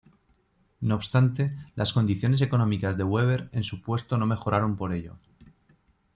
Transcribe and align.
No 0.79 0.95
obstante, 0.95 1.55
las 1.75 1.93
condiciones 1.93 2.41
económicas 2.41 2.97
de 2.97 3.03
Weber 3.03 3.49
en 3.51 3.63
su 3.63 3.83
puesto 3.83 4.17
no 4.17 4.25
mejoraron 4.25 4.75
por 4.75 4.93
ello. 4.93 5.17